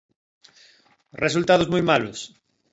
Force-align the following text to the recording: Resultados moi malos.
Resultados 1.23 1.71
moi 1.71 1.81
malos. 1.89 2.19